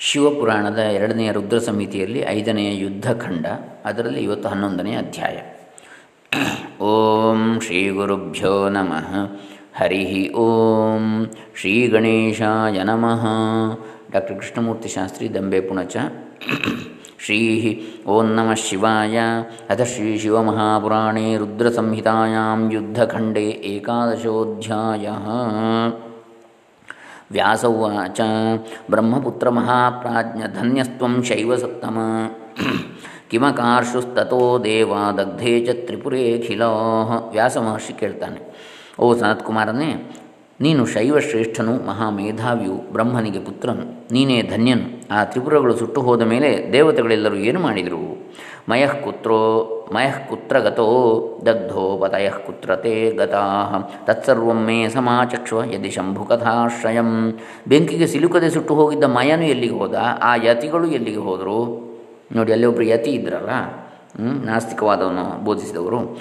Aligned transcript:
ಶಿವಪುರಾಣದ 0.00 0.78
ಎರಡನೆಯ 0.78 1.32
ರುದ್ರ 1.32 1.58
ಸಮಿತಿಯಲ್ಲಿ 1.58 2.18
ಐದನೆಯ 2.18 2.78
ಯುದ್ಧಖಂಡ 2.78 3.46
ಅದರಲ್ಲಿ 3.84 4.20
ಇವತ್ತು 4.20 4.48
ಹನ್ನೊಂದನೇ 4.48 4.94
ಅಧ್ಯಾಯ. 4.94 5.38
ಓಂ 6.82 7.60
ಶ್ರೀ 7.60 7.90
ಗುರುಭ್ಯೋ 7.90 8.68
ನಮಃ. 8.68 9.40
ಹರಿ 9.76 10.32
ಓಂ 10.32 11.26
ಶ್ರೀ 11.60 11.86
ಗಣೇಶಾಯ 11.86 12.82
ನಮಃ. 12.82 13.26
ಡಾಕ್ಟರ್ 14.12 14.36
ಕೃಷ್ಣಮೂರ್ತಿ 14.36 14.88
ಶಾಸ್ತ್ರಿ 14.88 15.34
ದಂಬೆ 15.34 15.60
ಪುಣಚ. 15.60 15.96
ಶ್ರೀ 17.24 17.40
ಓಂ 18.06 18.26
ನಮಃ 18.26 18.54
ಶಿವಾಯ. 18.54 19.18
ಅಥ 19.70 19.80
ಶ್ರೀ 19.82 20.18
ಶಿವಮಹಾಪುರಾಣೇ 20.18 21.36
ರುದ್ರಸಂಹಿತಾಯಾಂ 21.36 22.72
ಯುದ್ಧಖಂಡೇ 22.72 23.48
ಏಕಾದಶೋಧ್ಯಾಯ. 23.48 25.08
ವ್ಯಾಸ 27.30 27.64
ಉವಾಚ 27.64 28.20
ಬ್ರಹ್ಮಪುತ್ರ 28.90 29.48
ಮಹಾಪ್ರಾಜ್ಞ 29.48 30.40
ಧನ್ಯಸ್ತ್ವಂ 30.60 31.22
ಶೈವ 31.22 31.56
ಸಪ್ತಮ 31.56 31.98
ಕಿಮಕಾರ್ಷುಸ್ತೋ 33.30 34.58
ದೇವಾ 34.64 35.12
ದಗ್ಧೇ 35.12 35.60
ಚ 35.60 35.68
ತ್ರಿಪುರೇಖಿಲೋ 35.70 36.70
ವ್ಯಾಸ 37.32 37.56
ಮಹರ್ಷಿ 37.56 37.92
ಕೇಳ್ತಾನೆ. 37.92 38.40
ಓ 38.98 39.14
ಸನತ್ಕುಮಾರನೇ 39.14 40.10
ನೀನು 40.60 40.86
ಶೈವ 40.86 41.18
ಶ್ರೇಷ್ಠನು 41.18 41.86
ಮಹಾಮೇಧಾವಿಯು, 41.86 42.92
ಬ್ರಹ್ಮನಿಗೆ 42.92 43.38
ಪುತ್ರನು, 43.38 44.08
ನೀನೇ 44.12 44.42
ಧನ್ಯನು. 44.42 45.14
ಆ 45.14 45.24
ತ್ರಿಪುರಗಳು 45.24 45.76
ಸುಟ್ಟು 45.76 46.00
ಹೋದ 46.00 46.22
ಮೇಲೆ 46.22 46.72
ದೇವತೆಗಳೆಲ್ಲರೂ 46.72 47.36
ಏನು 47.36 47.60
ಮಾಡಿದರು? 47.60 48.17
ಮಯಃ 48.68 48.92
ಕುತ್ರೋ, 49.04 49.38
ಮಯಃ 49.94 50.26
ಕುತ್ರ 50.28 50.58
ಗತೋ 50.58 50.86
ದಗ್ಧೋ 51.46 52.08
ತೇ 52.08 52.30
ಕುತ್ರತೆ 52.46 53.10
ಗತಾ 53.10 53.42
ತತ್ಸರ್ವಂ 54.04 54.64
ಮೇ 54.64 54.88
ಸಮಾಚಕ್ಷ್ವ 54.88 55.64
ಯದಿ 55.64 55.90
ಶಂಭುಕಥಾಶ್ರಯಂ 55.90 57.38
ಬೆಂಕಿಗೆ 57.68 58.06
ಸಿಲುಕದೆ 58.06 58.50
ಸುಟ್ಟು 58.50 58.74
ಹೋಗಿದ್ದ 58.74 59.04
ಮಯನು 59.04 59.44
ಎಲ್ಲಿಗೆ 59.44 59.74
ಹೋದ? 59.74 59.94
ಆ 60.22 60.36
ಯತಿಗಳು 60.36 60.86
ಎಲ್ಲಿಗೆ 60.86 61.18
ಹೋದರು? 61.18 61.88
ನೋಡಿ, 62.32 62.52
ಅಲ್ಲಿ 62.52 62.66
ಒಬ್ಬರು 62.66 62.84
ಯತಿ 62.84 63.10
ಇದ್ರಲ್ಲ 63.10 63.48
ನಾಸ್ತಿಕವಾದವನ್ನು 64.44 65.44
ಬೋಧಿಸಿದವರು. 65.44 66.18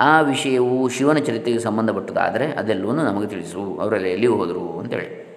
ಆ 0.00 0.20
ವಿಷಯವು 0.20 0.88
ಶಿವನ 0.88 1.18
ಚರಿತ್ರೆಗೆ 1.18 1.58
ಸಂಬಂಧಪಟ್ಟದಾದರೆ 1.58 2.46
ಅದೆಲ್ಲವನ್ನು 2.52 3.02
ನಮಗೆ 3.02 3.26
ತಿಳಿಸು. 3.26 3.78
ಅವರೆಲ್ಲ 3.80 4.06
ಎಲ್ಲಿಗೆ 4.06 4.32
ಹೋದರು 4.32 4.78
ಅಂತೇಳಿ. 4.78 5.29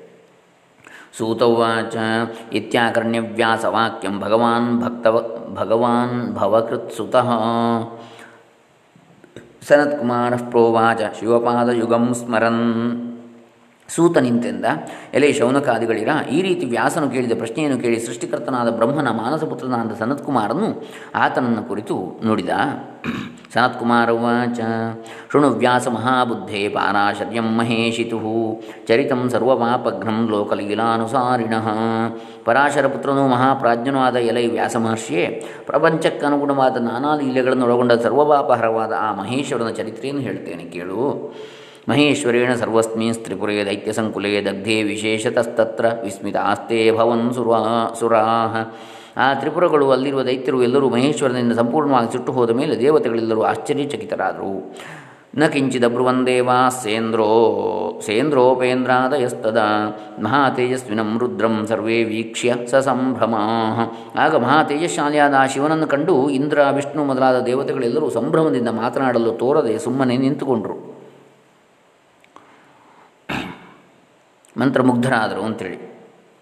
सूत 1.18 1.42
उवाच 1.44 1.96
इत्याकर्ण्य 2.54 3.20
व्यासवाक्यं 3.20 4.20
भगवान् 4.20 4.80
भक्तव 4.80 5.20
भगवान् 5.54 6.34
भवकृत्सुतः। 6.34 7.30
सनत्कुमारः 9.64 10.50
प्रोवाच 10.50 11.02
शिवपादयुगं 11.16 12.14
स्मरन्। 12.14 13.03
ಸೂತ 13.90 14.18
ನಿಂತೆಂದ, 14.26 14.66
ಎಲೆ 15.18 15.30
ಶೌನಕಾದಿಗಳಿರ, 15.40 16.12
ಈ 16.36 16.38
ರೀತಿ 16.42 16.66
ವ್ಯಾಸನು 16.74 17.08
ಕೇಳಿದ 17.14 17.36
ಪ್ರಶ್ನೆಯನ್ನು 17.42 17.78
ಕೇಳಿ 17.84 18.00
ಸೃಷ್ಟಿಕರ್ತನಾದ 18.06 18.70
ಬ್ರಹ್ಮನ 18.80 19.10
ಮಾನಸಪುತ್ರನಾದ 19.22 19.96
ಸನತ್ಕುಮಾರನು 20.02 20.68
ಆತನನ್ನು 21.24 21.64
ಕುರಿತು 21.70 21.96
ನುಡಿದ. 22.28 22.50
ಸನತ್ಕುಮಾರ 23.54 24.10
ಉಚ 24.10 24.60
ಶೃಣು 25.32 25.50
ವ್ಯಾಸ 25.64 25.88
ಮಹಾಬುದ್ಧೇ 25.96 26.62
ಪಾರಾಶರ್ಯಂ 26.76 27.50
ಮಹೇಶಿತು, 27.58 28.20
ಚರಿತಂ 28.88 29.22
ಸರ್ವಪಾಪಘ್ನಂ 29.34 30.18
ಲೋಕಲೀಲಾನುಸಾರಿಣ. 30.34 31.54
ಪರಾಶರ 32.46 32.88
ಪುತ್ರನೂ 32.94 33.26
ಮಹಾಪ್ರಾಜ್ಞನೂ 33.28 34.00
ಆದ 34.00 34.16
ಎಲೈ 34.32 34.46
ವ್ಯಾಸ 34.48 34.76
ಮಹರ್ಷಿಯೇ 34.86 35.26
ಪ್ರಪಂಚಕ್ಕನುಗುಣವಾದ 35.70 36.78
ನಾನಾ 36.90 37.12
ಲೀಲೆಗಳನ್ನು 37.22 37.68
ಒಳಗೊಂಡ 37.68 37.92
ಸರ್ವಪಾಪಹರವಾದ 38.06 38.94
ಆ 39.08 39.12
ಮಹೇಶ್ವರನ 39.22 39.72
ಚರಿತ್ರೆಯನ್ನು 39.82 40.24
ಹೇಳ್ತೇನೆ, 40.30 40.66
ಕೇಳು. 40.78 41.04
ಮಹೇಶ್ವರೇಣ 41.90 42.54
ಸರ್ವಸ್ಮಿನ್ 42.54 43.16
ತ್ರಿಪುರೇ 43.16 43.66
ದೈತ್ಯಸಂಕುಲೇ 43.66 44.42
ದಗ್ಧೇ 44.42 44.84
ವಿಶೇಷತಸ್ತತ್ರ 44.84 45.86
ವಿಸ್ಮಿತಾಸ್ತೆ 46.04 46.92
ಭವನ್ 46.98 47.34
ಸುರಾ, 47.34 47.94
ಸುರಾಹ. 48.00 48.56
ಆ 49.18 49.34
ತ್ರಿಪುರಗಳು 49.34 49.92
ಅಲ್ಲಿರುವ 49.92 50.24
ದೈತ್ಯರು 50.24 50.64
ಎಲ್ಲರೂ 50.64 50.90
ಮಹೇಶ್ವರನಿಂದ 50.90 51.52
ಸಂಪೂರ್ಣವಾಗಿ 51.52 52.12
ಸುಟ್ಟು 52.12 52.32
ಹೋದ 52.32 52.50
ಮೇಲೆ 52.50 52.80
ದೇವತೆಗಳೆಲ್ಲರೂ 52.80 53.42
ಆಶ್ಚರ್ಯಚಕಿತರಾದರು. 53.42 54.76
ನ 55.38 55.46
ಕಿಂಚಿದಬ್ರುವಂದೇವಾ 55.46 56.70
ಸೇಂದ್ರೋ, 56.70 57.28
ಸೇಂದ್ರೋಪೇಂದ್ರಾದಯಸ್ತದ. 58.06 59.58
ಮಹಾತೇಜಸ್ವಿನಂ 60.22 61.20
ರುದ್ರಂ 61.20 61.66
ಸರ್ವೇ 61.68 62.04
ವೀಕ್ಷ್ಯ 62.04 62.56
ಸ 62.72 62.76
ಸಂಭ್ರಮ 62.76 63.36
ಆಗ 64.16 64.36
ಮಹಾತೇಜಶಾಲಿಯಾದ 64.36 65.34
ಆ 65.34 65.46
ಶಿವನನ್ನು 65.46 65.88
ಕಂಡು 65.88 66.30
ಇಂದ್ರ, 66.30 66.60
ವಿಷ್ಣು 66.72 67.06
ಮೊದಲಾದ 67.06 67.40
ದೇವತೆಗಳೆಲ್ಲರೂ 67.40 68.10
ಸಂಭ್ರಮದಿಂದ 68.10 68.68
ಮಾತನಾಡಲು 68.68 69.32
ತೋರದೆ 69.32 69.80
ಸುಮ್ಮನೆ 69.80 70.18
ನಿಂತುಕೊಂಡರು. 70.18 70.83
ಮಂತ್ರಮುಗ್ಧರಾದರು 74.58 75.42
ಅಂತೇಳಿ. 75.42 75.94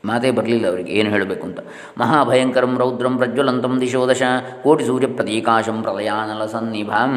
ಮಾತೇ 0.05 0.31
ಬರಲಿಲ್ಲ 0.31 0.67
ಅವರಿಗೆ, 0.67 0.91
ಏನು 0.91 1.09
ಹೇಳಬೇಕು 1.09 1.47
ಅಂತ. 1.47 1.59
ಮಹಾಭಯಂಕರಂ 1.97 2.77
ರೌದ್ರಂ 2.77 3.17
ಪ್ರಜ್ವಲಂತಂ 3.17 3.81
ದಿಶೋದಶ 3.81 4.23
ಕೋಟಿ 4.63 4.83
ಸೂರ್ಯ 4.85 5.07
ಪ್ರತೀಕಾಶಂ 5.07 5.81
ಪ್ರಲಯಾನಲ 5.81 6.45
ಸನ್ನಿಭಾಂ. 6.45 7.13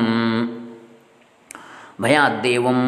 ಭಯಾದ್ದೇವಂ 2.01 2.81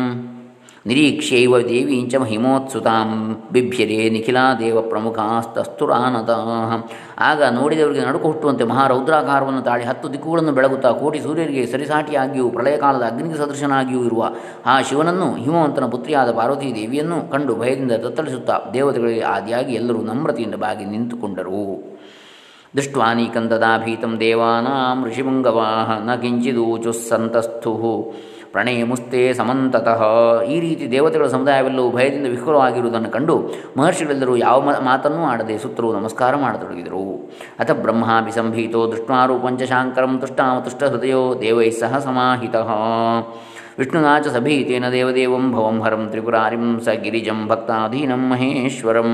ನಿರೀಕ್ಷ್ಯೈವ 0.87 1.59
ದೇವೀಂಚ 1.59 2.15
ಮಹಿಮೋತ್ಸುತಾಂ 2.17 3.09
ಬಿಭ್ಯರೇ 3.53 3.97
ನಿಖಿಲಾ 4.11 4.55
ದೇವ 4.59 4.81
ಪ್ರಮುಖಾಸ್ತಸ್ತುರಾನತ 4.83 6.31
ಆಗ 7.21 7.43
ನೋಡಿದವರಿಗೆ 7.51 8.05
ನಡುಕು 8.07 8.27
ಹುಟ್ಟುವಂತೆ 8.27 8.65
ಮಹಾರೌದ್ರಾಕಾರವನ್ನು 8.65 9.63
ತಾಳಿ 9.63 9.85
ಹತ್ತು 9.85 10.13
ದಿಕ್ಕುಗಳನ್ನು 10.13 10.53
ಬೆಳಗುತ್ತಾ 10.53 10.93
ಕೋಟಿ 10.93 11.21
ಸೂರ್ಯರಿಗೆ 11.21 11.67
ಸರಿಸಾಟಿಯಾಗಿಯೂ 11.67 12.51
ಪ್ರಳಯಕಾಲದ 12.51 13.03
ಅಗ್ನಿಗೆ 13.03 13.39
ಸದೃಶನಾಗಿಯೂ 13.39 14.05
ಇರುವ 14.05 14.31
ಆ 14.67 14.77
ಶಿವನನ್ನು 14.83 15.35
ಹಿಮವಂತನ 15.35 15.89
ಪುತ್ರಿಯಾದ 15.91 16.33
ಪಾರ್ವತೀ 16.33 16.75
ದೇವಿಯನ್ನು 16.75 17.31
ಕಂಡು 17.31 17.55
ಭಯದಿಂದ 17.57 17.93
ತತ್ತಳಿಸುತ್ತಾ 17.93 18.59
ದೇವತೆಗಳಿಗೆ 18.75 19.21
ಆದಿಯಾಗಿ 19.21 19.75
ಎಲ್ಲರೂ 19.75 20.03
ನಮ್ರತೆಯಿಂದ 20.03 20.55
ಬಾಗಿ 20.55 20.85
ನಿಂತುಕೊಂಡರು. 20.85 21.65
ದೃಷ್ಟ್ವಾನೀಕಂದದಾಭೀತಂ 22.77 24.15
ದೇವಾನಾಂ 24.21 24.99
ಋಷಿಮಂಗವಾಹ 25.05 25.91
ನ 26.07 26.15
ಕಿಂಚಿದೂಚುಸ್ಸಂತಸ್ಥು 26.15 27.73
ಪ್ರಣಯಮುಸ್ತೆ 28.57 29.23
ಸಮಂತತಃ. 29.39 30.03
ಈ 30.53 30.55
ರೀತಿ 30.65 30.85
ದೇವತೆಗಳ 30.93 31.27
ಸಮುದಾಯವೆಲ್ಲವೂ 31.33 31.89
ಭಯದಿಂದ 31.97 32.29
ವಿಕುಲವಾಗಿರುವುದನ್ನು 32.35 33.11
ಕಂಡು 33.17 33.35
ಮಹರ್ಷಿಗಳೆಲ್ಲರೂ 33.79 34.35
ಯಾವ 34.45 34.75
ಮಾತನ್ನೂ 34.91 35.25
ಆಡದೆ 35.33 35.57
ಸುತ್ತರೂ 35.65 35.89
ನಮಸ್ಕಾರ 35.97 36.33
ಮಾಡತೊಡಗಿದರು. 36.45 37.03
ಅಥ 37.63 37.71
ಬ್ರಹ್ಮಾಭಿಸಂಭೀತೋ 37.85 38.83
ದೃಷ್ಟ್ವಾರೂಪಂಚ 38.93 39.63
ಶಾಂಕರಂ 39.73 40.15
ತುಷ್ಟಾಮ 40.23 40.57
ಹೃದಯೋ 40.95 41.23
ದೇವೈ 41.45 41.69
ಸಹ 41.83 41.99
ಸಮಾಹಿತ. 42.07 42.57
ವಿಷ್ಣುನಾಚ 43.81 44.27
ಸಭೀತೇನ 44.37 44.87
ದೇವದೇವಂ 44.97 45.47
ಭವಂ 45.55 45.79
ಹರಂ 45.87 46.03
ತ್ರಿಪುರಾರಿಂ 46.15 46.67
ಸ 46.87 46.97
ಗಿರಿಜಂ 47.05 47.41
ಭಕ್ತಾಧೀನಂ 47.53 48.25
ಮಹೇಶ್ವರಂ. 48.33 49.13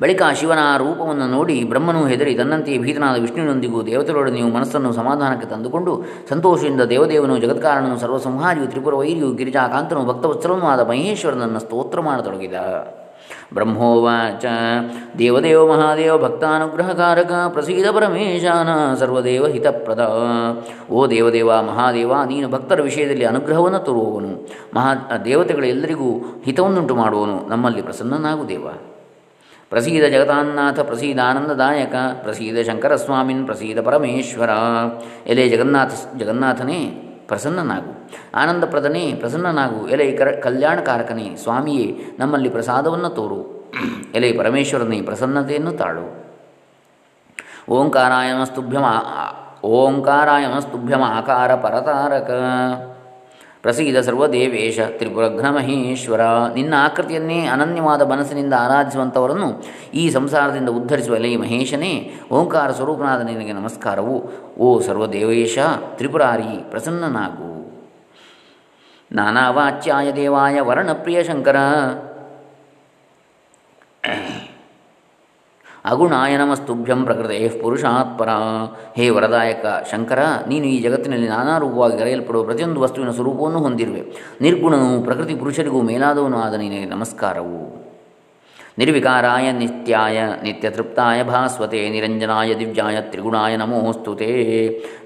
ಬಳಿಕ 0.00 0.22
ಶಿವನ 0.34 0.58
ರೂಪವನ್ನು 0.76 1.28
ನೋಡಿ 1.28 1.64
ಬ್ರಹ್ಮನು 1.64 2.06
ಹೆದರಿ 2.06 2.34
ತನ್ನಂತೆಯೇ 2.34 2.78
ಭೀತನಾದ 2.78 3.20
ವಿಷ್ಣುವಿನೊಂದಿಗೂ 3.20 3.82
ದೇವತೆಗಳೊಡನೆ 3.82 4.34
ನೀವು 4.34 4.50
ಮನಸ್ಸನ್ನು 4.50 4.92
ಸಮಾಧಾನಕ್ಕೆ 4.92 5.48
ತಂದುಕೊಂಡು 5.48 6.04
ಸಂತೋಷದಿಂದ 6.28 6.80
ದೇವದೇವನು 6.80 7.38
ಜಗತ್ಕಾರಣನು 7.38 7.98
ಸರ್ವಸಂಹಾರಿಯು 7.98 8.66
ತ್ರಿಪುರ 8.66 8.94
ವೈರಿಯು 8.94 9.30
ಗಿರಿಜಾಕಾಂತನು 9.30 10.06
ಭಕ್ತವತ್ಸಲನೂ 10.06 10.66
ಆದ 10.66 10.88
ಮಹೇಶ್ವರನನ್ನು 10.88 11.58
ಸ್ತೋತ್ರ 11.58 12.00
ಮಾಡತೊಡಗಿದ. 12.00 12.54
ಬ್ರಹ್ಮೋವಾಚ, 13.54 14.44
ದೇವದೇವ 15.18 15.72
ಮಹಾದೇವ 15.72 16.18
ಭಕ್ತಾನುಗ್ರಹಕಾರಕ, 16.18 17.32
ಪ್ರಸೀದ 17.48 17.86
ಪರಮೇಶಾನ 17.90 18.94
ಸರ್ವದೇವ 18.94 19.46
ಹಿತಪ್ರದ. 19.46 20.12
ಓ 20.90 21.06
ದೇವದೇವ 21.06 21.62
ಮಹಾದೇವ, 21.62 22.12
ನೀನು 22.26 22.48
ಭಕ್ತರ 22.48 22.82
ವಿಷಯದಲ್ಲಿ 22.82 23.24
ಅನುಗ್ರಹವನ್ನು 23.24 23.78
ತೋರುವವನು. 23.78 24.48
ಮಹಾ, 24.74 24.94
ದೇವತೆಗಳೆಲ್ಲರಿಗೂ 25.24 26.40
ಹಿತವನ್ನುಂಟು 26.44 26.96
ಮಾಡುವನು. 26.96 27.48
ನಮ್ಮಲ್ಲಿ 27.48 27.82
ಪ್ರಸನ್ನನಾಗು 27.82 28.48
ದೇವ. 28.48 28.66
ಪ್ರಸೀದ 29.70 30.04
ಜಗತಾನ್ನಾಥ 30.04 30.80
ಪ್ರಸೀದ 30.80 31.18
ಆನಂದದಾಯಕ, 31.24 31.94
ಪ್ರಸೀದ 32.22 32.66
ಶಂಕರಸ್ವಾಮಿನ್, 32.66 33.46
ಪ್ರಸೀದ 33.46 33.80
ಪರಮೇಶ್ವರ. 33.84 34.50
ಎಲೆ 35.26 35.48
ಜಗನ್ನಾಥ, 35.48 35.90
ಜಗನ್ನಾಥನೇ 36.16 37.04
ಪ್ರಸನ್ನನಾಗು. 37.28 38.10
ಆನಂದಪ್ರದನೇ 38.34 39.14
ಪ್ರಸನ್ನನಾಗು. 39.14 39.88
ಎಲೆ 39.88 40.12
ಕರ, 40.12 40.30
ಕಲ್ಯಾಣಕಾರಕನೇ 40.30 41.36
ಸ್ವಾಮಿಯೇ, 41.36 41.98
ನಮ್ಮಲ್ಲಿ 42.18 42.48
ಪ್ರಸಾದವನ್ನು 42.48 43.08
ತೋರು. 43.08 43.70
ಎಲೆ 44.14 44.32
ಪರಮೇಶ್ವರನೇ 44.32 45.02
ಪ್ರಸನ್ನತೆಯನ್ನು 45.02 45.72
ತಾಳು. 45.72 46.28
ಓಂಕಾರಾಯಮಸ್ತುಭ್ಯಮ 47.70 48.84
ಓಂಕಾರಾಯಮಸ್ತುಭ್ಯಮ 49.64 51.02
ಆಕಾರ 51.04 51.54
ಪರತಾರಕ. 51.54 52.30
ಪ್ರಸೀದ 53.62 54.00
ಸರ್ವದೇವೇಶ 54.00 54.80
ತ್ರಿಪುರಘ್ನ 54.80 55.50
ಮಹೇಶ್ವರ 55.50 56.20
ನಿನ್ನ 56.54 56.74
ಆಕೃತಿಯನ್ನೇ 56.78 57.46
ಅನನ್ಯವಾದ 57.46 58.02
ಮನಸ್ಸಿನಿಂದ 58.02 58.52
ಆರಾಧಿಸುವಂಥವರನ್ನು 58.58 59.64
ಈ 59.94 60.10
ಸಂಸಾರದಿಂದ 60.10 60.68
ಉದ್ಧರಿಸುವ 60.68 61.14
ಎಲೆ 61.14 61.36
ಮಹೇಶನೇ, 61.36 62.20
ಓಂಕಾರ 62.32 62.70
ಸ್ವರೂಪನಾದ 62.70 63.22
ನಿನಗೆ 63.22 63.52
ನಮಸ್ಕಾರವು. 63.52 64.24
ಓ 64.58 64.80
ಸರ್ವದೇವೇಶ 64.80 65.58
ತ್ರಿಪುರಾರಿ, 65.96 66.70
ಪ್ರಸನ್ನನಾಗು. 66.70 67.48
ನಾನಾವಾಚ್ಯಾಯ 69.12 70.12
ದೇವಾಯ 70.12 70.60
ವರ್ಣಪ್ರಿಯ 70.60 71.24
ಶಂಕರ. 71.24 71.56
ಅಗುಣಾಯ 75.84 76.36
ನಮಸ್ತುಭ್ಯಂ 76.36 77.04
ಪ್ರಕೃತೆ 77.04 77.48
ಪುರುಷಾತ್ 77.48 78.18
ಪರ 78.18 78.28
ಹೇ 78.96 79.10
ವರದಾಯಕ 79.10 79.66
ಶಂಕರ, 79.92 80.18
ನೀನು 80.48 80.64
ಈ 80.64 80.82
ಜಗತ್ತಿನಲ್ಲಿ 80.82 81.28
ನಾನಾ 81.28 81.58
ರೂಪವಾಗಿ 81.58 81.98
ಕರೆಯಲ್ಪಡುವ 81.98 82.42
ಪ್ರತಿಯೊಂದು 82.42 82.80
ವಸ್ತುವಿನ 82.80 83.10
ಸ್ವರೂಪವನ್ನು 83.10 83.58
ಹೊಂದಿರುವೆ. 83.58 84.00
ನಿರ್ಗುಣನು 84.40 85.02
ಪ್ರಕೃತಿ 85.02 85.34
ಪುರುಷರಿಗೂ 85.34 85.82
ಮೇಲಾದವನು 85.82 86.38
ಆದ 86.38 86.54
ನಿನಗೆ 86.54 86.84
ನಮಸ್ಕಾರವು. 86.84 87.87
ನಿರ್ವಿಕಾರಾಯ 88.78 89.52
ನಿತ್ಯಾಯ, 89.52 90.22
ನಿತ್ಯತೃಪ್ತಾಯ 90.42 91.22
ಭಾಸ್ವತೆ, 91.22 91.90
ನಿರಂಜನಾಯ 91.90 92.54
ದಿವ್ಯಾಯ 92.54 93.00
ತ್ರಿಗುಣಾಯ 93.00 93.56
ನಮೋಸ್ತುತೆ 93.56 94.26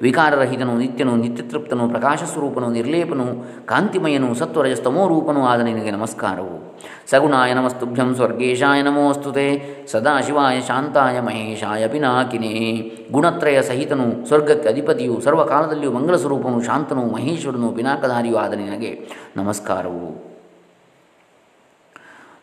ವಿಕಾರರಹಿತನು, 0.02 0.78
ನಿತ್ಯನು, 0.78 1.16
ನಿತ್ಯತೃಪ್ತನು 1.16 1.88
ಪ್ರಕಾಶ 1.88 2.22
ಸ್ವರೂಪನು 2.22 2.70
ನಿರ್ಲೇಪನು, 2.70 3.26
ಕಾಂತಿಮಯನು, 3.66 4.34
ಸತ್ವರಜಸ್ತಮೋ 4.34 5.08
ರೂಪನು 5.08 5.46
ಆದ 5.46 5.60
ನಿನಗೆ 5.60 5.90
ನಮಸ್ಕಾರವು. 5.90 6.72
ಸಗುಣಾಯ 7.10 7.52
ನಮಸ್ತುಭ್ಯಂ 7.52 8.14
ಸ್ವರ್ಗೇಶಾಯ 8.14 8.82
ನಮೋಸ್ತುತೆ 8.82 9.62
ಸದಾಶಿವಾಯ 9.86 10.60
ಶಾಂತಾಯ 10.60 11.20
ಮಹೇಶಾಯ 11.20 11.88
ಪಿನಾಕಿನೇ. 11.88 12.92
ಗುಣತ್ರಯ 13.12 13.62
ಸಹಿತನು, 13.62 14.26
ಸ್ವರ್ಗಕ್ಕೆ 14.26 14.68
ಅಧಿಪತಿಯು, 14.68 15.20
ಸರ್ವಕಾಲದಲ್ಲಿಯೂ 15.20 15.92
ಮಂಗಳ 15.92 16.16
ಸ್ವರೂಪನು 16.16 16.62
ಶಾಂತನು, 16.62 17.06
ಮಹೇಶ್ವರನು, 17.06 17.68
ಪಿನಾಕಧಾರಿಯೂ 17.68 18.36
ಆದ 18.36 18.52
ನಿನಗೆ 18.52 19.08
ನಮಸ್ಕಾರವು. 19.36 20.31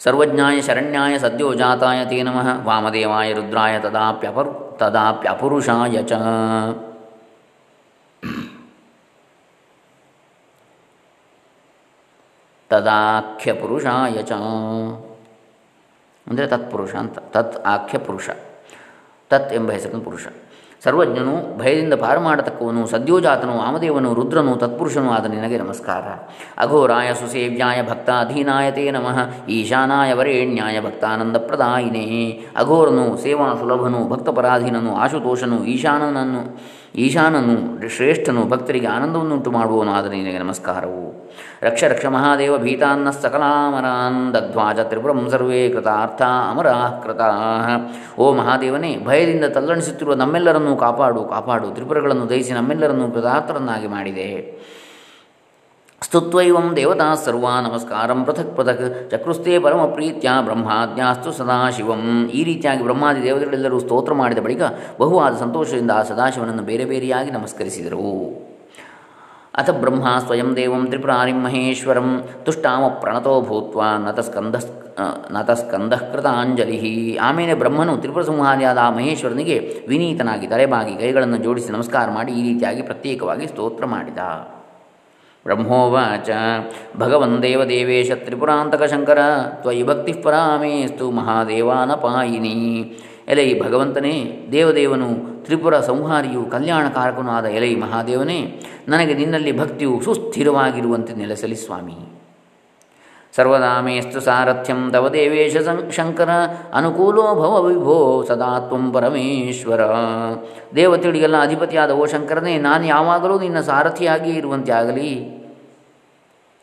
ಸರ್ವಜ್ಞಾಯ 0.03 0.57
ಶರಣ್ಯಾಯ 0.61 1.17
ಸದ್ಯೋ 1.17 1.47
ಜಾತಾಯ 1.53 2.05
ತೇ 2.05 2.23
ನಮಃ 2.23 2.47
ವಾಮದೇವಾಯ 2.63 3.33
ರುದ್ರಾಯ 3.33 3.79
ತದಾಪ್ಯಪರು 3.79 4.51
ತದಾಪ್ಯಪುರುಷಾಯ 4.79 6.03
ಚ 6.03 6.13
ತದಾಖ್ಯ 12.71 13.53
ಪುರುಷಾಯ 13.53 14.17
ಚ 14.21 14.31
ಅಂದರೆ 16.27 16.47
ತತ್ಪುರುಷ 16.47 16.95
ಅಂತ, 16.95 17.19
ತತ್ 17.19 17.55
ಆಖ್ಯ 17.65 17.97
ಪುರುಷ 17.97 18.29
ತತ್ 19.31 19.53
ಎಂಬ 19.53 19.69
ಹೆಸರಿನ 19.71 20.01
ಪುರುಷ. 20.03 20.27
ಸರ್ವಜ್ಞನು 20.83 21.57
ಭಯದಿಂದ 21.57 21.93
ಪಾರು 21.93 22.21
ಮಾಡತಕ್ಕವನು 22.21 22.87
ಸದ್ಯೋಜಾತನು, 22.87 23.57
ವಾಮದೇವನು, 23.57 24.13
ರುದ್ರನು, 24.13 24.55
ತತ್ಪುರುಷನು 24.55 25.09
ಆದ 25.11 25.25
ನಿನಗೆ 25.25 25.57
ನಮಸ್ಕಾರ. 25.57 26.03
ಅಘೋರಾಯ 26.57 27.13
ಸುಸೇವ್ಯಾಯ 27.13 27.83
ಭಕ್ತಾಧೀನಾಯ 27.83 28.71
ತೇ 28.71 28.91
ನಮಃ, 28.91 29.47
ಈಶಾನಾಯ 29.47 30.13
ವರೇಣ್ಯಾಯ 30.13 30.81
ಭಕ್ತಾನಂದಪ್ರದಾಯಿನೇ 30.81 32.05
ಅಘೋರನು 32.57 33.17
ಸೇವಾ 33.17 33.55
ಸುಲಭನು 33.55 34.09
ಭಕ್ತಪರಾಧೀನನು, 34.09 34.95
ಆಶುತೋಷನು, 34.95 35.63
ಈಶಾನನನ್ನು 35.65 36.43
ಈಶಾನನು 36.95 37.89
ಶ್ರೇಷ್ಠನು, 37.89 38.45
ಭಕ್ತರಿಗೆ 38.45 38.87
ಆನಂದವನ್ನುಂಟು 38.87 39.51
ಆದರೆ 39.89 40.17
ನಿನಗೆ 40.17 40.39
ನಮಸ್ಕಾರವು. 40.39 41.31
ರಕ್ಷ 41.61 41.83
ರಕ್ಷ 41.83 42.05
ಮಹಾದೇವ 42.05 42.57
ಭೀತಾನ್ನ 42.57 43.09
ಸಕಲಾಮರಾನ್ 43.09 44.33
ತ್ರಿಪುರಂ 44.81 45.27
ಸರ್ವೇ 45.29 45.69
ಕೃತಾರ್ಥ 45.69 46.21
ಅಮರಾ 46.21 47.01
ಕೃತಾ. 47.03 47.31
ಓ 48.19 48.33
ಮಹಾದೇವನೇ, 48.33 48.97
ಭಯದಿಂದ 49.05 49.45
ತಲ್ಲಣಿಸುತ್ತಿರುವ 49.45 50.13
ನಮ್ಮೆಲ್ಲರನ್ನೂ 50.13 50.75
ಕಾಪಾಡು 50.75 51.23
ಕಾಪಾಡು, 51.23 51.71
ತ್ರಿಪುರಗಳನ್ನು 51.71 52.29
ದಯಿಸಿ 52.29 52.53
ನಮ್ಮೆಲ್ಲರನ್ನೂ 52.53 53.11
ಕೃತಾರ್ಥರನ್ನಾಗಿ 53.11 53.87
ಮಾಡಿದೆ. 53.87 54.69
ಸ್ತುತ್ವೈವಂ 56.01 56.67
ದೇವತಾ 56.77 57.07
ಸರ್ವಾ 57.23 57.53
ನಮಸ್ಕಾರಂ 57.61 58.19
ಪೃಥಕ್ 58.25 58.51
ಪೃಥಕ್ 58.57 58.83
ಚಕ್ರುಸ್ತೆ 59.11 59.59
ಪರಮ 59.59 59.81
ಪ್ರೀತ್ಯ 59.95 60.29
ಬ್ರಹ್ಮಾಜ್ಞಾಸ್ತು 60.47 61.31
ಸದಾಶಿವಂ 61.31 62.03
ಈ 62.39 62.43
ರೀತಿಯಾಗಿ 62.43 62.83
ಬ್ರಹ್ಮಾದಿ 62.83 63.23
ದೇವತೆಗಳೆಲ್ಲರೂ 63.23 63.79
ಸ್ತೋತ್ರ 63.79 64.13
ಮಾಡಿದ 64.13 64.41
ಬಳಿಕ 64.45 64.61
ಬಹುವಾದ 64.99 65.33
ಸಂತೋಷದಿಂದ 65.37 65.91
ಆ 65.91 66.03
ಸದಾಶಿವನನ್ನು 66.03 66.63
ಬೇರೆ 66.63 66.85
ಬೇರೆಯಾಗಿ 66.85 67.31
ನಮಸ್ಕರಿಸಿದರು. 67.31 68.05
ಅಥ 69.59 69.69
ಬ್ರಹ್ಮ 69.83 70.05
ಸ್ವಯಂ 70.25 70.49
ದೇವಂ 70.55 70.83
ತ್ರಿಪುರಾರಿಂ 70.87 71.39
ಮಹೇಶ್ವರಂ 71.45 72.09
ತುಷ್ಟಾಮ 72.45 72.83
ಪ್ರಣತೋ 73.01 73.33
ಭೂತ್ವ 73.41 73.81
ನತಸ್ಕಂಧ 74.05 74.55
ನತಸ್ಕಂದಃಕೃತಾಂಜಲಿ 75.35 76.79
ಆಮೇಲೆ 77.27 77.53
ಬ್ರಹ್ಮನು 77.53 77.95
ತ್ರಿಪುರ 77.97 78.23
ಸಂಹಾರಿಯಾದ 78.23 78.77
ಆ 78.77 78.89
ಮಹೇಶ್ವರನಿಗೆ 78.89 79.57
ವಿನೀತನಾಗಿ 79.87 80.47
ತಲೆಬಾಗಿ 80.47 80.95
ಕೈಗಳನ್ನು 80.95 81.37
ಜೋಡಿಸಿ 81.37 81.71
ನಮಸ್ಕಾರ 81.71 82.07
ಮಾಡಿ 82.11 82.31
ಈ 82.31 82.43
ರೀತಿಯಾಗಿ 82.49 82.81
ಪ್ರತ್ಯೇಕವಾಗಿ 82.81 83.47
ಸ್ತೋತ್ರ 83.47 83.85
ಮಾಡಿದ. 83.85 84.19
ಬ್ರಹ್ಮೋವಾಚ 85.45 86.29
ಭಗವನ್ 86.97 87.43
ತ್ರಿಪುರಾಂತಕ 88.25 88.83
ಶಂಕರ 88.83 89.17
ತ್ವಯಿ 89.61 89.83
ಭಕ್ತಿ 89.83 90.13
ಪರಾಮೇಸ್ತು 90.13 91.11
ಮಹಾದೇವಾನಪಾಯಿನಿ 91.11 92.55
ಎಲೈ 93.27 93.59
ಭಗವಂತನೇ 93.59 94.47
ದೇವದೇವನು 94.51 95.39
ತ್ರಿಪುರ 95.45 95.79
ಸಂಹಾರಿಯು 95.79 96.45
ಕಲ್ಯಾಣಕಾರಕನೂ 96.45 97.29
ಆದ 97.29 97.45
ಎಲೈ 97.45 97.75
ಮಹಾದೇವನೇ, 97.75 98.61
ನನಗೆ 98.87 99.13
ನಿನ್ನಲ್ಲಿ 99.13 99.59
ಭಕ್ತಿಯು 99.59 100.01
ಸುಸ್ಥಿರವಾಗಿರುವಂತೆ 100.05 101.13
ನೆಲೆಸಲಿ 101.15 101.55
ಸ್ವಾಮಿ। 101.55 102.18
ಸರ್ವದಾ 103.35 103.81
ಮೇಸ್ತು 103.81 104.21
ಸಾರಥ್ಯಂ 104.21 104.91
ತವ 104.91 105.09
ದೇವೇಶ 105.09 105.57
ಶಂಕರ 105.95 106.29
ಅನುಕೂಲೋ 106.73 107.21
ಭವ 107.21 107.63
ವಿಭೋ 107.63 108.25
ಸದಾ 108.27 108.59
ತ್ವಂ 108.59 108.91
ಪರಮೇಶ್ವರ. 108.91 109.81
ದೇವತೆಗಳಿಗೆಲ್ಲ 110.75 111.41
ಅಧಿಪತಿಯಾದ 111.41 111.91
ಓ 111.91 112.05
ಶಂಕರನೇ, 112.05 112.57
ನಾನು 112.57 112.85
ಯಾವಾಗಲೂ 112.85 113.39
ನಿನ್ನ 113.39 113.61
ಸಾರಥಿಯಾಗಿ 113.61 114.31
ಇರುವಂತೆ 114.31 114.71
ಆಗಲಿ. 114.71 115.11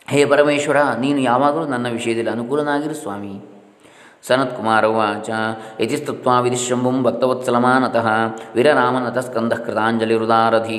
ಹೇ 0.08 0.24
ಪರಮೇಶ್ವರ, 0.24 0.76
ನೀನು 1.00 1.18
ಯಾವಾಗಲೂ 1.20 1.66
ನನ್ನ 1.66 1.86
ವಿಷಯದಲ್ಲಿ 1.88 2.30
ಅನುಕೂಲನಾಗಿರು 2.30 2.94
ಸ್ವಾಮಿ. 2.94 3.56
ಸನತ್ಕುಮಾರ 4.24 4.84
ಉಚ 4.86 5.30
ಇತಿ 5.80 5.96
ಸ್ತುತ್ವಾ 5.96 6.40
ವಿಧಿಶಂಭುಂ 6.40 7.02
ಭಕ್ತವತ್ಸಲಮಾನತಃ 7.02 8.08
ವಿರರಾಮನತ 8.54 9.18
ಸ್ಕಂಧ 9.18 9.52
ಸನತ್ 9.52 10.70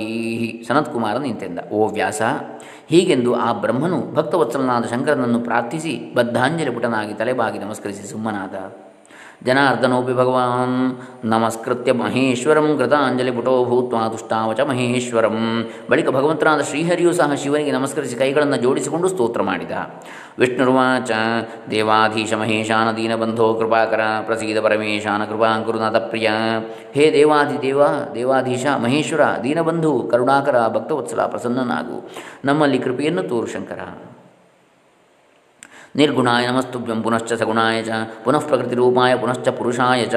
ಸನತ್ಕುಮಾರ 0.67 1.17
ನಿಂತೆಂದ 1.17 1.59
ಓ 1.71 1.87
ವ್ಯಾಸ 1.87 2.21
ಹೀಗೆಂದು 2.89 3.35
ಆ 3.35 3.51
ಬ್ರಹ್ಮನು 3.53 3.99
ಭಕ್ತವತ್ಸಲನಾದ 4.13 4.85
ಶಂಕರನನ್ನು 4.85 5.39
ಪ್ರಾರ್ಥಿಸಿ 5.39 6.13
ಬದ್ಧಾಂಜಲಿ 6.15 6.71
ಪುಟನಾಗಿ 6.71 7.13
ತಲೆಬಾಗಿ 7.13 7.59
ನಮಸ್ಕರಿಸಿ 7.59 8.03
ಸುಮ್ಮನಾದ. 8.11 8.86
ಜನಾರ್ದನೋಪಿ 9.45 10.13
ಭಗವಾನ್. 10.13 10.97
ನಮಸ್ಕೃತ್ಯ 11.25 11.93
ಮಹೇಶ್ವರಂ 11.93 12.75
ಕೃತಾಂಜಲಿ 12.77 13.31
ಪುಟೋ 13.31 13.65
ಭೂತ್ವಾ 13.65 14.09
ತುಷ್ಟಾವಚ 14.09 14.59
ಮಹೇಶ್ವರಂ. 14.59 15.67
ಬಳಿಕ 15.89 16.09
ಭಗವಂತನಾದ 16.09 16.61
ಶ್ರೀಹರಿಯೂ 16.61 17.13
ಸಹ 17.13 17.33
ಶಿವನಿಗೆ 17.33 17.71
ನಮಸ್ಕರಿಸಿ 17.71 18.15
ಕೈಗಳನ್ನು 18.15 18.57
ಜೋಡಿಸಿಕೊಂಡು 18.57 19.07
ಸ್ತೋತ್ರ 19.07 19.41
ಮಾಡಿದ. 19.41 19.71
ವಿಷ್ಣುರ್ವಾಚ, 20.39 21.11
ದೇವಾಧೀಶ 21.71 22.33
ಮಹೇಶಾನ 22.33 22.95
ದೀನಬಂಧೋ 22.95 23.53
ಕೃಪಾಕರ, 23.53 24.01
ಪ್ರಸೀದ 24.21 24.59
ಪರಮೇಶಾನ 24.59 25.25
ಕೃಪಾಂಕುರುನಾಥ 25.25 25.95
ಪ್ರಿಯ. 25.95 26.29
ಹೇ 26.93 27.11
ದೇವಾಧಿದೇವ 27.13 27.81
ದೇವಾಧೀಶ 28.15 28.65
ಮಹೇಶ್ವರ, 28.81 29.21
ದೀನಬಂಧು, 29.43 30.09
ಕರುಣಾಕರ, 30.11 30.67
ಭಕ್ತವತ್ಸಲ 30.67 31.21
ಪ್ರಸನ್ನನಾಗು. 31.21 32.09
ನಮ್ಮಲ್ಲಿ 32.45 32.79
ಕೃಪೆಯನ್ನು 32.79 33.23
ತೋರು 33.23 33.47
ಶಂಕರ. 33.47 34.06
ನಿರ್ಗುಣಾಯ 35.97 36.47
ನಮಸ್ತುಭ್ಯಂ 36.47 37.01
ಪುನಶ್ಚ 37.01 37.33
ಸಗುಣಾಯ 37.33 37.83
ಚ, 37.83 37.89
ಪುನಃ 38.23 38.39
ಪ್ರಕೃತಿರೂಪಾಯ 38.39 39.15
ಪುನಶ್ಚ 39.15 39.49
ಪುರುಷಾಯ 39.49 40.05
ಚ, 40.05 40.15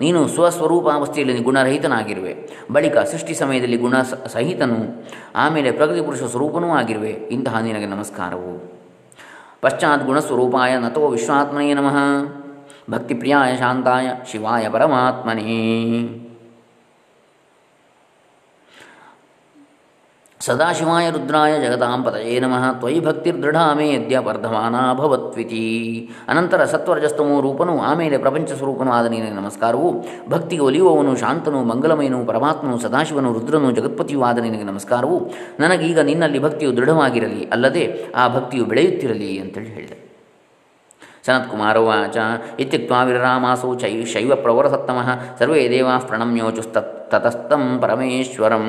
ನೀನು 0.00 0.28
ಸ್ವಸ್ವರೂಪಾವಸ್ಥೆಯಲ್ಲಿ 0.28 1.38
ಗುಣರಹಿತನಾಗಿರುವೆ. 1.38 2.64
ಬಳಿಕ 2.72 2.98
ಸೃಷ್ಟಿ 2.98 3.34
ಸಮಯದಲ್ಲಿ 3.34 3.76
ಗುಣ 3.76 4.00
ಸಹಿತನು, 4.32 5.06
ಆಮೇಲೆ 5.36 5.70
ಪ್ರಕೃತಿ 5.70 6.00
ಪುರುಷ 6.02 6.22
ಸ್ವರೂಪನೂ 6.22 6.68
ಆಗಿರುವೆ. 6.68 7.10
ಇಂತಹ 7.10 7.58
ನಿನಗೆ 7.58 7.86
ನಮಸ್ಕಾರವು. 7.86 8.80
ಪಶ್ಚಾತ್ 9.60 10.06
ಗುಣಸ್ವರೂಪಾಯ 10.06 10.78
ನತೋ 10.78 11.08
ವಿಶ್ವಾತ್ಮನೇ 11.08 11.74
ನಮಃ. 11.74 11.96
ಭಕ್ತಿಪ್ರಿಯಾಯ 12.90 13.56
ಶಾಂತಾಯ 13.56 14.08
ಶಿವಾಯ 14.32 14.68
ಪರಮಾತ್ಮನೇ. 14.68 16.29
ಸದಾಶಿವಾಯ 20.46 21.10
ರುದ್ರಾಯ 21.10 21.60
ಜಗದಾಂಪತಯೇ 21.60 22.40
ನಮಃ. 22.40 22.72
ತ್ವಯಿ 22.72 23.00
ಭಕ್ತಿರ್ದೃಢ 23.00 23.56
ಯದ್ಯ 23.80 24.18
ವರ್ಧಮಾನಾಭವತ್ವಿತಿ 24.18 25.64
ಅನಂತರ 26.28 26.64
ಸತ್ವರಜಸ್ತಮೋ 26.64 27.40
ರೂಪನು, 27.40 27.80
ಆಮೇಲೆ 27.80 28.18
ಪ್ರಪಂಚ 28.18 28.52
ಸ್ವರೂಪನು 28.52 28.90
ಆದ 28.90 29.06
ನೀನೇ 29.06 29.30
ನಮಸ್ಕಾರವು. 29.30 30.04
ಭಕ್ತಿಗೆ 30.30 30.62
ಒಲಿಯುವವನು, 30.62 31.16
ಶಾಂತನು, 31.16 31.64
ಮಂಗಲಮಯನು, 31.64 32.24
ಪರಮಾತ್ಮನು, 32.24 32.78
ಸದಾಶಿವನು, 32.78 33.32
ರುದ್ರನು, 33.32 33.70
ಜಗತ್ಪತಿಯೂ 33.70 34.22
ಆದ 34.22 34.38
ನಿನಗೆ 34.38 34.62
ನಮಸ್ಕಾರವು. 34.62 35.30
ನನಗೀಗ 35.60 35.98
ನಿನ್ನಲ್ಲಿ 35.98 36.38
ಭಕ್ತಿಯು 36.38 36.76
ದೃಢವಾಗಿರಲಿ, 36.76 37.48
ಅಲ್ಲದೆ 37.48 38.12
ಆ 38.16 38.28
ಭಕ್ತಿಯು 38.28 38.64
ಬೆಳೆಯುತ್ತಿರಲಿ 38.64 39.38
ಅಂತೇಳಿ 39.38 39.68
ಹೇಳಿದೆ. 39.68 40.09
ಸನತ್ಕುಮಾರ 41.26 41.76
ಉವಾಚ 41.78 42.16
ಇತ್ಯುಕ್ತ 42.60 42.92
ವಿರರಾಮಾಸೌ 43.04 43.74
ಚೈ 43.74 44.04
ಶೈವ 44.04 44.34
ಪ್ರವರಸತ್ತಮಃ 44.34 45.08
ಸರ್ವೇ 45.38 45.70
ದೇವಾ 45.70 45.98
ಪ್ರಣಮ್ಯೋಚುಸ್ತತ್ 45.98 47.10
ತತಸ್ತಂ 47.10 47.78
ಪರಮೇಶ್ವರಂ 47.82 48.66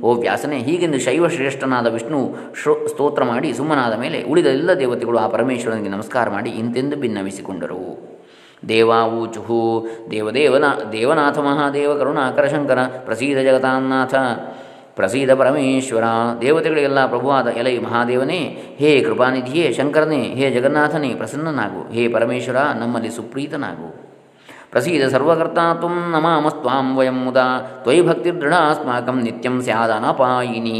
ಓ 0.00 0.14
ವ್ಯಾಸನೆ 0.14 0.58
ಹೀಗೆಂದು 0.58 0.98
ಶೈವ 0.98 1.28
ಶ್ರೇಷ್ಠನಾದ 1.28 1.86
ವಿಷ್ಣು 1.86 2.34
ಶ್ರೋ 2.62 2.86
ಸ್ತೋತ್ರ 2.86 3.24
ಮಾಡಿ 3.24 3.52
ಸುಮ್ಮನಾದ 3.52 3.94
ಮೇಲೆ 3.98 4.22
ಉಳಿದ 4.22 4.46
ಎಲ್ಲ 4.46 4.74
ದೇವತೆಗಳು 4.74 5.18
ಆ 5.18 5.26
ಪರಮೇಶ್ವರನಿಗೆ 5.28 5.88
ನಮಸ್ಕಾರ 5.88 6.30
ಮಾಡಿ 6.30 6.50
ಇಂತೆಂದು 6.50 6.96
ಭಿನ್ನವಿಸಿಕೊಂಡರು. 6.96 7.82
ದೇವಾವೂಚುಹು 8.68 9.86
ದೇವದೇವನ, 10.10 10.64
ದೇವನಾಥ 10.92 11.38
ಮಹಾದೇವ 11.38 11.98
ಕರುಣಾಕರ 11.98 12.46
ಶಂಕರ 12.46 12.78
ಪ್ರಸೀದ 12.82 13.38
ಜಗತಾನ್ನಾಥ 13.38 14.14
ಪ್ರಸೀದ 15.00 15.34
ಪರಮೇಶ್ವರ. 15.34 16.06
ದೇವತೆಗಳಿಗೆಲ್ಲ 16.40 17.06
ಪ್ರಭುವಾದ 17.06 17.48
ಎಲೈ 17.60 17.74
ಮಹಾದೇವನೇ, 17.78 18.40
ಹೇ 18.78 18.90
ಕೃಪಾನಿಧಿಯೇ, 19.00 19.66
ಶಂಕರನೇ, 19.72 20.22
ಹೇ 20.38 20.50
ಜಗನ್ನಾಥನೇ, 20.50 21.10
ಪ್ರಸನ್ನನಾಗು. 21.14 21.82
ಹೇ 21.92 22.08
ಪರಮೇಶ್ವರ, 22.08 22.56
ನಮ್ಮಲ್ಲಿ 22.80 23.10
ಸುಪ್ರೀತನಾಗು. 23.10 23.90
ಪ್ರಸೀದ 24.70 25.04
ಸರ್ವಕರ್ತ 25.08 25.60
ತ್ವಂ 25.78 25.94
ನಮಾಮಸ್ತ್ವಾಂ 26.10 26.88
ವಯಂ 26.96 27.18
ಮುದಾ, 27.24 27.46
ತ್ವಯಿ 27.82 28.02
ಭಕ್ತಿರ್ದೃಢ 28.02 28.54
ಅಸ್ಮಾಕಂ 28.70 29.16
ನಿತ್ಯಂ 29.20 29.56
ಸ್ಯಾದನಪಾಯಿನಿ 29.62 30.76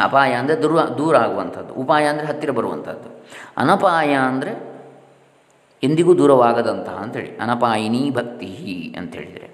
ಅಪಾಯ 0.00 0.32
ಅಂದರೆ 0.32 0.62
ದುರ್ 0.62 0.74
ದೂರ 0.98 1.14
ಆಗುವಂಥದ್ದು. 1.16 1.72
ಉಪಾಯ 1.74 2.04
ಅಂದರೆ 2.06 2.26
ಹತ್ತಿರ 2.26 2.50
ಬರುವಂಥದ್ದು. 2.50 3.08
ಅನಪಾಯ 3.56 4.12
ಅಂದರೆ 4.14 4.52
ಎಂದಿಗೂ 5.82 6.12
ದೂರವಾಗದಂತಹ 6.18 6.96
ಅಂಥೇಳಿ 7.02 7.30
ಅನಪಾಯಿನಿ 7.36 8.02
ಭಕ್ತಿ 8.10 8.50
ಅಂತೇಳಿದರೆ. 8.98 9.49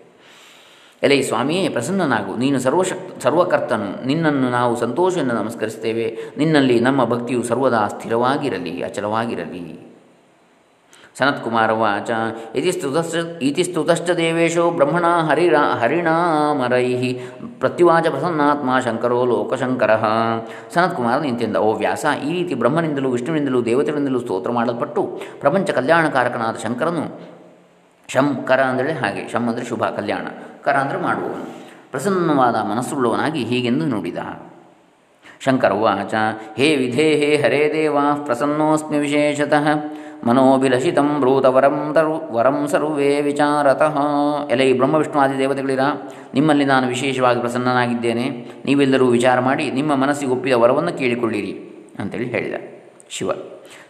ಎಲೈ 1.07 1.19
ಸ್ವಾಮಿಯೇ, 1.23 1.65
ಪ್ರಸನ್ನನಾಗು. 1.69 2.35
ನೀನು 2.37 2.59
ಸರ್ವಶಕ್ತ 2.67 3.19
ಸರ್ವಕರ್ತನು. 3.25 3.91
ನಿನ್ನನ್ನು 4.07 4.51
ನಾವು 4.59 4.75
ಸಂತೋಷದಿಂದ 4.85 5.33
ನಮಸ್ಕರಿಸ್ತೇವೆ 5.33 6.07
ನಿನ್ನಲ್ಲಿ 6.39 6.79
ನಮ್ಮ 6.87 7.01
ಭಕ್ತಿಯು 7.05 7.43
ಸರ್ವದಾ 7.43 7.83
ಸ್ಥಿರವಾಗಿರಲಿ, 7.97 8.75
ಅಚಲವಾಗಿರಲಿ. 8.89 9.67
ಸನತ್ಕುಮಾರ 11.19 11.71
ವಾಚ. 11.73 12.11
ಇತಿ 12.59 12.73
ಸ್ತುತಶ್ಚ 12.73 13.21
ಇತಿ 13.43 13.63
ಸ್ತುತಶ್ಚ 13.65 14.09
ದೇವೇಶೋ 14.19 14.65
ಬ್ರಹ್ಮಣ 14.79 15.07
ಹರಿರಾ 15.29 15.63
ಹರಿಣಾಮರೈ 15.83 16.91
ಪ್ರತ್ಯುವಾಚ 17.61 18.07
ಪ್ರಸನ್ನಾತ್ಮ 18.07 18.71
ಶಂಕರೋ 18.87 19.21
ಲೋಕಶಂಕರ. 19.31 19.93
ಸನತ್ಕುಮಾರ 20.75 21.19
ನಿಂತಿಂದ, 21.21 21.57
ಓ 21.57 21.71
ವ್ಯಾಸ, 21.75 22.05
ಈ 22.25 22.33
ರೀತಿ 22.33 22.55
ಬ್ರಹ್ಮನಿಂದಲೂ 22.55 23.11
ವಿಷ್ಣುವಿನಿಂದಲೂ 23.11 23.63
ದೇವತೆಗಳಿಂದಲೂ 23.71 24.21
ಸ್ತೋತ್ರ 24.21 24.53
ಮಾಡಲ್ಪಟ್ಟು 24.59 25.05
ಪ್ರಪಂಚ 25.41 25.71
ಕಲ್ಯಾಣಕಾರಕನಾದ 25.71 26.59
ಶಂಕರನು. 26.67 27.07
ಶಂಕರ 28.09 28.61
ಅಂದರೆ 28.73 28.93
ಹಾಗೆ, 28.93 29.23
ಶಂ 29.33 29.45
ಅಂದರೆ 29.49 29.65
ಶುಭ, 29.65 29.85
ಕಲ್ಯಾಣ. 29.99 30.27
ಕರ 30.67 30.77
ಅಂದರೆ 30.77 30.99
ಮಾಡುವವನು 31.01 31.47
ಪ್ರಸನ್ನವಾದ 31.91 32.57
ಮನಸ್ಸುಳ್ಳವನಾಗಿ 32.71 33.43
ಹೀಗೆಂದು 33.45 33.87
ನುಡಿದ. 33.87 34.21
ಶಂಕರ 35.45 35.73
ಉವಾಚ, 35.73 36.15
ಹೇ 36.57 36.77
ವಿಧೇ, 36.77 37.07
ಹೇ 37.17 37.43
ಹರೇ 37.43 37.63
ದೇವಾ, 37.75 38.05
ಪ್ರಸನ್ನೋಸ್ಮಿ 38.25 38.99
ವಿಶೇಷತಃ. 38.99 39.67
ಮನೋಭಿಲಷಿತಂ 40.27 41.09
ಬ್ರೂತ 41.21 41.47
ವರಂ 41.47 41.77
ತರು, 41.95 42.15
ವರಂ 42.33 42.57
ಸರ್ವೇ 42.69 43.11
ವಿಚಾರತಃ. 43.21 43.97
ಎಲೈ 44.51 44.69
ಬ್ರಹ್ಮ 44.73 44.95
ವಿಷ್ಣು 44.95 45.21
ಆದಿ 45.21 45.37
ದೇವತೆಗಳಿರ, 45.39 45.85
ನಿಮ್ಮಲ್ಲಿ 46.35 46.65
ನಾನು 46.65 46.87
ವಿಶೇಷವಾಗಿ 46.89 47.41
ಪ್ರಸನ್ನನಾಗಿದ್ದೇನೆ. 47.41 48.27
ನೀವೆಲ್ಲರೂ 48.65 49.09
ವಿಚಾರ 49.09 49.41
ಮಾಡಿ 49.41 49.67
ನಿಮ್ಮ 49.71 49.95
ಮನಸ್ಸಿಗೆ 49.95 50.33
ಒಪ್ಪಿದ 50.33 50.53
ವರವನ್ನು 50.53 50.95
ಕೇಳಿಕೊಳ್ಳಿರಿ, 50.99 51.53
ಅಂತೇಳಿ 51.99 52.29
ಹೇಳಿದ. 52.31 52.76
ಶಿವ. 53.11 53.31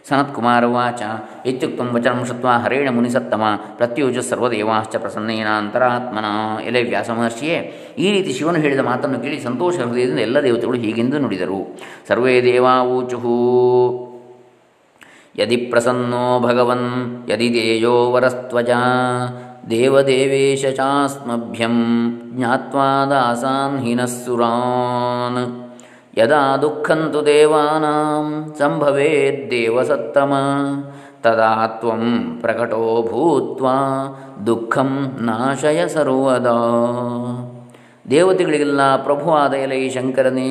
ಸನತ್ಕುಮಾರ 0.09 0.61
ಕುಮಾರವಾಚ 0.61 1.01
ಇತ್ಯುಕ್ತ 1.45 1.81
ವಚನ 1.81 2.23
ಶುತ್ವ 2.23 2.47
ಹರೇಣ 2.47 2.89
ಮುನಿಸತ್ತಮ. 2.89 3.43
ಪ್ರತ್ಯೂಜ 3.75 4.17
ಸರ್ವದೇವಾಶ್ಚ 4.17 4.95
ಪ್ರಸನ್ನೇನ 4.95 5.47
ಅಂತರಾತ್ಮನ. 5.47 6.25
ಎಲೆ 6.65 6.83
ವ್ಯಾಸ 6.83 7.09
ಮಹರ್ಷಿಯೇ, 7.09 7.57
ಈ 7.97 8.11
ರೀತಿ 8.11 8.33
ಶಿವನು 8.33 8.57
ಹೇಳಿದ 8.57 8.79
ಮಾತನ್ನು 8.79 9.19
ಕೇಳಿ 9.19 9.43
ಸಂತೋಷ 9.43 9.77
ಹೃದಯದಿಂದ 9.77 10.19
ಎಲ್ಲ 10.19 10.39
ದೇವತೆಗಳು 10.39 10.77
ಹೀಗೆಂದು 10.77 11.19
ನುಡಿದರು. 11.19 11.79
ಸರ್ವೇ 12.07 12.43
ದೇವಾ 12.43 12.73
ಯದಿ 15.39 15.57
ಪ್ರಸನ್ನೋ 15.57 16.39
ಭಗವನ್, 16.39 17.29
ಯದಿ 17.29 17.53
ದೇಯೋ 17.53 18.11
ವರಸ್ತ್ವಜ. 18.11 18.69
ದೇವದೇವೇಶ 19.69 20.65
ಚಾಸ್ಮಭ್ಯಂ 20.65 21.75
ಜ್ಞಾತ್ವಾ 22.35 23.05
ದಾಸಾನ್ 23.05 23.79
ಹಿನಸ್ಸುರಾನ್ 23.79 25.66
ಯದಾ 26.17 26.57
ದುಃಖಂತು 26.57 27.25
ದೇವಾನಾಂ 27.25 28.55
ಸಂಭವೇದ್ದೇವಸತ್ತಮ 28.59 30.33
ತದಾ 31.23 31.67
ತ್ವಂ 31.67 32.03
ಪ್ರಕಟೋ 32.41 33.07
ಭೂತ್ವಾ 33.11 33.75
ದುಃಖಂ 34.45 35.15
ನಾಶಯ 35.19 35.87
ಸರ್ವದಾ 35.87 36.57
ದೇವತೆಗಳಿಗೆಲ್ಲ 38.09 38.95
ಪ್ರಭುವಾದ 38.95 39.53
ಎಲೈ 39.53 39.89
ಶಂಕರನೇ, 39.89 40.49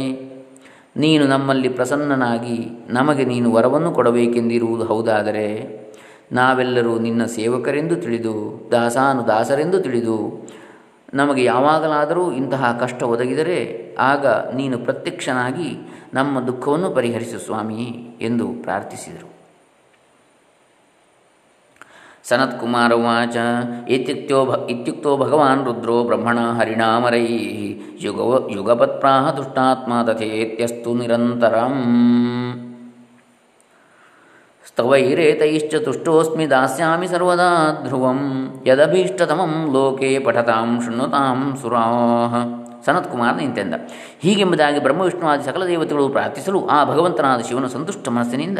ನೀನು 0.97 1.25
ನಮ್ಮಲ್ಲಿ 1.27 1.69
ಪ್ರಸನ್ನನಾಗಿ 1.69 2.59
ನಮಗೆ 2.89 3.25
ನೀನು 3.25 3.53
ವರವನ್ನು 3.53 3.91
ಕೊಡಬೇಕೆಂದಿರುವುದು 3.93 4.85
ಹೌದಾದರೆ, 4.85 5.49
ನಾವೆಲ್ಲರೂ 6.33 6.99
ನಿನ್ನ 6.99 7.25
ಸೇವಕರೆಂದು 7.25 7.97
ತಿಳಿದು 7.97 8.69
ದಾಸಾನು 8.73 9.29
ದಾಸರೆಂದು 9.29 9.81
ತಿಳಿದು 9.81 10.47
ನಮಗೆ 11.15 11.45
ಯಾವಾಗಲಾದರೂ 11.45 12.33
ಇಂತಹ 12.33 12.77
ಕಷ್ಟ 12.81 13.03
ಒದಗಿದರೆ 13.03 13.87
ಆಗ 13.99 14.27
ನೀನು 14.27 14.79
ಪ್ರತ್ಯಕ್ಷನಾಗಿ 14.79 15.79
ನಮ್ಮ 16.15 16.41
ದುಃಖವನ್ನು 16.41 16.91
ಪರಿಹರಿಸು 16.91 17.39
ಸ್ವಾಮಿ 17.39 18.17
ಎಂದು 18.21 18.49
ಪ್ರಾರ್ಥಿಸಿದರು. 18.49 19.37
ಸನತ್ಕುಮಾರ 22.29 22.93
ಉಚ 22.93 23.37
ಇತ್ಯುಕ್ತೋ 23.89 24.47
ಭ, 24.47 24.71
ಇತ್ಯುಕ್ತೋ 24.71 25.17
ಭಗವಾನ್ 25.17 25.65
ರುದ್ರೋ 25.65 26.05
ಬ್ರಹ್ಮಣ 26.05 26.39
ಹರಿಣಾಮರೈ, 26.41 27.27
ಯುಗವ 28.01 28.49
ಯುಗಪತ್ಪ್ರಾಹ 28.51 29.31
ದುಷ್ಟಾತ್ಮ 29.31 30.03
ತಥೇತ್ಯಸ್ತು 30.07 30.95
ನಿರಂತರಂ. 30.95 31.75
ಸ್ತವೈರೇತೈಶ್ಚ 34.77 35.75
ತುಷ್ಟೋಸ್ಮಿ 35.75 36.51
ದಾಸ್ಯಾಮಿ 36.51 37.07
ಸರ್ವದಾ 37.09 37.47
ಧ್ರುವಂ 37.87 38.19
ಯದಭೀಷ್ಟತಮಂ 38.67 39.73
ಲೋಕೆ 39.75 40.19
ಪಠತಾಂ 40.19 40.83
ಶೃಣ್ವತಾಂ 40.85 41.57
ಸುರಾಹ 41.63 42.35
ಸನತ್ಕುಮಾರ್ 42.87 43.37
ನಿಂತೆಂದ 43.37 43.75
ಹೀಗೆಂಬುದಾಗಿ 44.23 44.83
ಬ್ರಹ್ಮವಿಷ್ಣುವಾದಿ 44.83 45.45
ಸಕಲ 45.45 45.65
ದೇವತೆಗಳು 45.65 46.09
ಪ್ರಾರ್ಥಿಸಲು 46.09 46.67
ಆ 46.67 46.85
ಭಗವಂತನಾದ 46.85 47.41
ಶಿವನ 47.41 47.67
ಸಂತುಷ್ಟ 47.67 48.09
ಮನಸ್ಸಿನಿಂದ. 48.09 48.59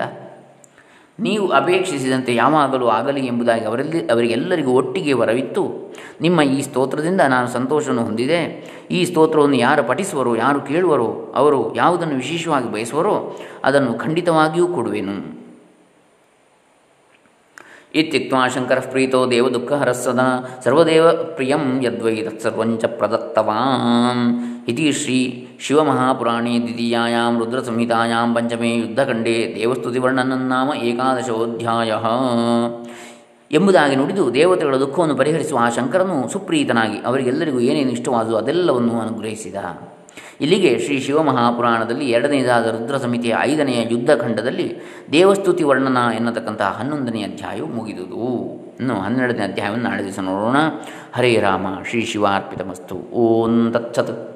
ನೀವು 1.21 1.49
ಅಪೇಕ್ಷಿಸಿದಂತೆ 1.49 2.35
ಯಾವಾಗಲೂ 2.35 2.89
ಆಗಲಿ 2.89 3.27
ಎಂಬುದಾಗಿ 3.27 3.65
ಅವರಲ್ಲಿ 3.65 4.01
ಅವರಿಗೆಲ್ಲರಿಗೂ 4.07 4.73
ಒಟ್ಟಿಗೆ 4.73 5.13
ವರವಿತ್ತು. 5.13 5.95
ನಿಮ್ಮ 6.21 6.41
ಈ 6.43 6.63
ಸ್ತೋತ್ರದಿಂದ 6.63 7.21
ನಾನು 7.21 7.49
ಸಂತೋಷವನ್ನು 7.49 8.05
ಹೊಂದಿದೆ. 8.05 8.43
ಈ 8.91 9.05
ಸ್ತೋತ್ರವನ್ನು 9.05 9.57
ಯಾರು 9.57 9.85
ಪಠಿಸುವರೋ, 9.85 10.35
ಯಾರು 10.37 10.61
ಕೇಳುವರೋ, 10.61 11.33
ಅವರು 11.37 11.77
ಯಾವುದನ್ನು 11.77 12.15
ವಿಶೇಷವಾಗಿ 12.15 12.73
ಬಯಸುವರೋ 12.73 13.17
ಅದನ್ನು 13.65 13.95
ಖಂಡಿತವಾಗಿಯೂ 13.95 14.69
ಕೊಡುವೆನು. 14.69 15.46
ಇತ್ಯುಕ್ತ 18.01 18.35
ಶಂಕರ 18.55 18.79
ಪ್ರೀತೋ 18.91 19.21
ದೇವದುಃಖಹರ 19.31 19.93
ಸದಾ 19.93 20.27
ಸರ್ವದೇವ 20.65 21.07
ಪ್ರಿಯಂ 21.37 21.65
ಯದ್ವೈ 21.85 22.15
ತತ್ಸರ್ವಂಚ 22.23 22.85
ಪ್ರದತ್ತವಾನ್ 22.99 24.23
ಇತಿ 24.69 24.87
ಶ್ರೀ 24.93 25.19
ಶಿವಮಹಾಪುರಾಣೇ 25.61 26.55
ದ್ವಿತೀಯಾಂ 26.59 27.35
ರುದ್ರಸಂಹಿತಾಯಾಂ 27.41 28.35
ಪಂಚಮೇ 28.35 28.73
ಯುದ್ಧಖಂಡೇ 28.77 29.37
ದೇವಸ್ತುತಿವರ್ಣನನ್ನಾಮ 29.57 30.71
ಏಕಾದಶೋಧ್ಯಾಯ 30.83 31.93
ಎಂಬುದಾಗಿ 33.51 33.97
ನುಡಿದು 33.97 34.23
ದೇವತೆಗಳ 34.35 34.77
ದುಃಖವನ್ನು 34.77 35.17
ಪರಿಹರಿಸುವ 35.17 35.59
ಆ 35.59 35.67
ಶಂಕರನು 35.71 36.17
ಸುಪ್ರೀತನಾಗಿ 36.33 36.99
ಅವರಿಗೆಲ್ಲರಿಗೂ 37.05 37.61
ಏನೇನು 37.61 37.93
ಇಷ್ಟವಾದವು 37.93 38.37
ಅದೆಲ್ಲವನ್ನು 38.37 38.95
ಅನುಗ್ರಹಿಸಿದ. 39.01 39.57
ಇಲ್ಲಿಗೆ 40.41 40.79
ಶ್ರೀ 40.79 41.01
ಶಿವಮಹಾಪುರಾಣದಲ್ಲಿ 41.01 42.11
ಎರಡನೇದಾದ 42.11 42.67
ರುದ್ರ 42.67 42.97
ಸಮಿತಿಯ 42.97 43.35
ಐದನೆಯ 43.41 43.85
ಯುದ್ಧಖಂಡದಲ್ಲಿ 43.91 44.77
ದೇವಸ್ತುತಿ 45.13 45.65
ವರ್ಣನ 45.65 45.99
ಎನ್ನತಕ್ಕಂತಹ 46.15 46.77
ಹನ್ನೊಂದನೇ 46.79 47.23
ಅಧ್ಯಾಯವು 47.23 47.67
ಮುಗಿದುದು. 47.67 48.45
ಇನ್ನು 48.81 48.95
ಹನ್ನೆರಡನೇ 48.95 49.43
ಅಧ್ಯಾಯವನ್ನು 49.43 49.91
ನಾಳೆ 49.91 50.05
ದಿವಸ 50.05 50.19
ನೋಡೋಣ. 50.19 50.57
ಹರೇ 51.15 51.39
ರಾಮ, 51.41 51.67
ಶ್ರೀ 51.91 52.05
ಶಿವಾರ್ಪಿತಮಸ್ತು. 52.05 52.95
ಓಂ 52.95 53.73
ತತ್ಸತ್. 53.73 54.36